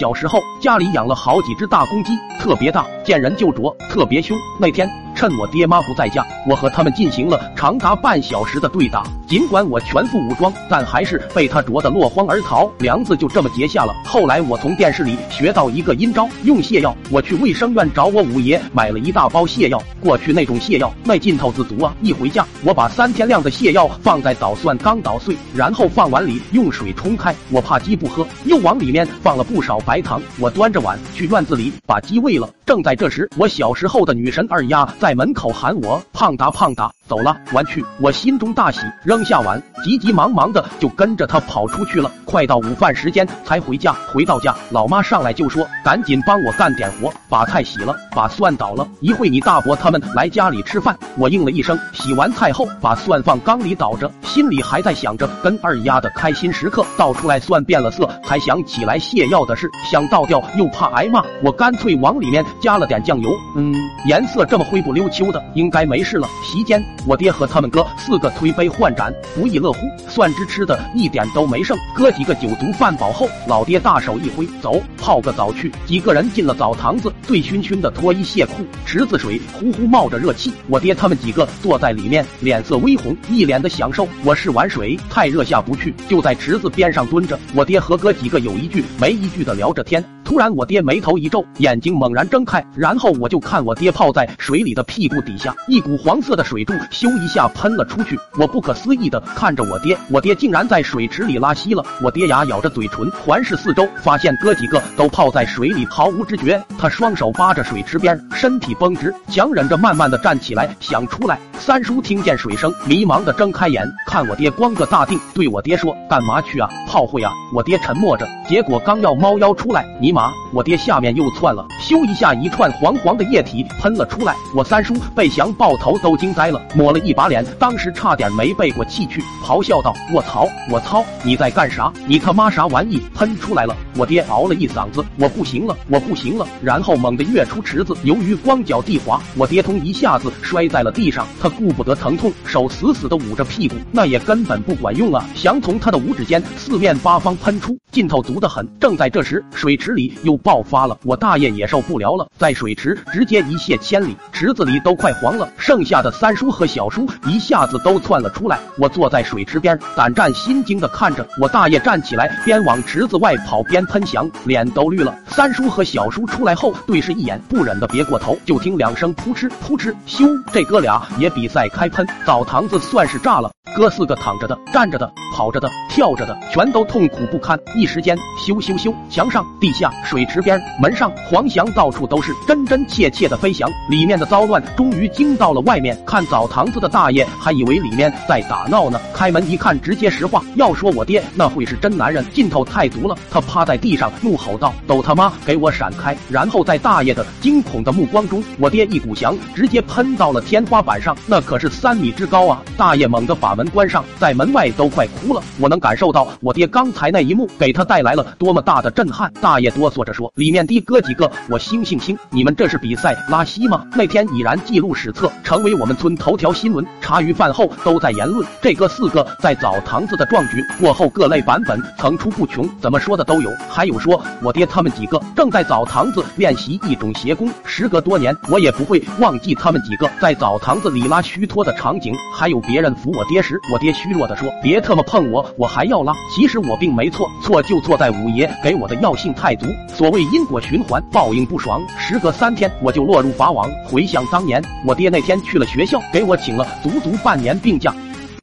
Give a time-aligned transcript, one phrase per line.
[0.00, 4.34] 小时候家里养了好几只大公鸡，特别大，见人就啄，特别凶。
[4.58, 4.88] 那天。
[5.12, 9.02] 趁我爹妈不在家，我和他们进行了长达半小时的对打。
[9.30, 13.94] 尽管我全副武装，但还是被他啄得落荒而逃，梁子就这么结下了。
[14.04, 16.92] 后来我从电视里学到一个阴招，用泻药。
[17.12, 19.80] 我去卫生院找我五爷买了一大包泻药。
[20.00, 21.94] 过去那种泻药那劲头子足啊！
[22.02, 27.32] 一回家，我把三天量的泻药放在捣蒜缸捣碎，然后放碗里用水冲开。
[27.50, 30.20] 我怕鸡不喝，又往里面放了不少白糖。
[30.40, 32.50] 我端着碗去院子里把鸡喂了。
[32.66, 37.84] 正在这时，我小时候的女神二丫在门口喊我：“胖达，胖达。”走了，玩去！
[37.98, 42.08] 我心中大喜，扔下碗，急急忙忙的就跟着他跑出去了。
[42.24, 43.92] 快到午饭时间才回家。
[44.12, 48.86] 回到家，老妈上来就说：“赶紧帮我干点活，把菜洗了，把蒜倒了。
[49.00, 51.76] 一会你大伯他们来家里吃饭。”我应了一声。
[51.92, 56.86] 洗完菜后，把蒜放缸里倒着，心里还在想着跟二丫的开心时刻。
[56.96, 63.30] 倒出来蒜变了色，才想起来泻药的事，想倒掉又怕挨骂，我干脆往里面加了点酱油。
[63.56, 63.74] 嗯，
[64.06, 66.28] 颜色这么灰不溜秋的，应该没事了。
[66.44, 66.80] 席间。
[67.06, 69.78] 我爹和他们哥四个推杯换盏，不亦乐乎。
[70.08, 71.76] 蒜汁吃的一点都没剩。
[71.94, 75.72] 哥几个酒足饭饱后，老爹大手一挥，走，泡个澡去。
[75.86, 80.52] 几个人进了澡堂子，醉醺醺的脱衣卸裤，池子水呼呼冒着热气。
[80.68, 84.06] 我爹他们几个坐在里面，脸色微红，一脸的享受。
[84.22, 87.38] 我试完水，太热下不去，就在池子边上蹲着。
[87.54, 90.04] 我爹和哥几个有一句没一句的聊着天。
[90.22, 98.16] 突然，我爹眉头一皱，眼睛猛然睁开，然后我就看我爹泡在水里的屁股底下，一股黄色的水柱咻一下喷了出去。
[98.38, 101.84] 我不可思议的看着我爹，我爹竟然在水池里拉稀了。
[102.00, 106.62] 我爹牙咬着嘴唇，环视四周，发现哥几个都泡在水里毫无知觉。
[106.78, 111.38] 他双手扒着水池边，身体绷直，强忍着慢慢的站起来，想出来。
[111.58, 116.68] 三叔听见水声，迷茫的睁开眼，看我爹光个大腚，对我爹说：“干嘛去啊？
[116.88, 120.32] 泡会啊？”我爹沉默着，结果刚要猫腰出来，尼玛！
[120.52, 124.34] 我爹下面又窜了，咻一下，一串黄黄的液体喷了出来。
[124.54, 130.48] 我三叔被翔爆头都惊呆了，抹了一把脸，当时差点没背过气去，咆哮道：“我操！
[130.70, 131.04] 我操！
[131.22, 131.92] 你在干啥？
[132.06, 141.26] 你他妈啥玩意喷出来了！”我爹嗷了一嗓嗓子：“我不行了，我不行了！”然后猛地跃出池子，由于光脚地滑，我爹通一下子摔在了地上。
[141.38, 145.22] 他顾不得疼痛，手死死的捂着屁股，那也根本不管用啊！
[145.34, 148.66] 翔从他的五指间四面八方喷出，劲头足得很。
[148.80, 150.14] 正在这时，水池里。
[150.22, 155.50] 又爆发了，我大爷也受不了了，在水池直接一泻千里，池子里都快黄了。
[155.58, 158.58] 剩下的三叔和小叔一下子都窜了出来。
[158.78, 165.16] 我坐在水池边，胆战心惊的看着我大爷站起来，边往池子外跑边喷翔，脸都绿了。
[165.28, 173.50] 三叔和小叔出来后对视一眼，不忍的别过头，就听两声扑哧扑哧，咻，这哥俩也比赛开喷，澡堂子算是炸了。
[173.74, 177.58] 哥四个躺着的、站着的、跑着的、跳着的，全都痛苦不堪。
[177.76, 183.70] 一时间，咻咻咻，墙上、地下、水池边、门上，黄翔到处都是，真真切切的飞翔。
[183.88, 189.00] 里面的骚乱终于惊到了外面，看澡堂子的大爷还以为里面在打闹呢。
[189.14, 190.42] 开门一看，直接石化。
[190.56, 193.16] 要说我爹那会是真男人，劲头太足了。
[193.30, 202.60] 他趴在地上怒吼道：“都他妈给我闪开！”然后在大爷的惊恐的目光中，我爹一股翔直接喷到了天花板上，那可是三米之高啊！
[202.76, 203.59] 大爷猛地把。
[203.59, 205.42] 门门关上，在门外都快哭了。
[205.58, 209.30] 我能感受到我爹刚才那一幕给他带来了多么大的震撼。
[209.38, 213.84] 大爷哆嗦着说：“里面的哥几个，我星星星，你们这是比赛拉稀吗？
[213.94, 216.82] 那天已然记录史册，成为我们村头条新闻。
[217.02, 220.64] 茶余饭后都在言论这哥四个在澡堂子的壮举。
[220.80, 223.52] 过后各类版本层出不穷，怎么说的都有。
[223.68, 227.52] 还有说我爹他们几个正在澡堂子练习一种邪功。
[227.66, 232.14] 时隔多年，我也不会忘记他们几个在澡堂子里拉虚脱的场景。
[232.34, 239.66] 还有别人扶我爹。”时，我爹虚弱的说：“别特么碰我，我还要拉。”其实我并没错，错就错在五爷给我的药性太足。
[239.88, 241.82] 所谓因果循环，报应不爽。
[241.98, 243.68] 时隔三天，我就落入法网。
[243.84, 247.92] 回想当年，我爹那天去了学校，给我请了足足半年病假。